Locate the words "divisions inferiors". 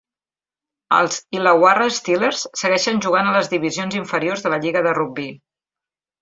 3.53-4.47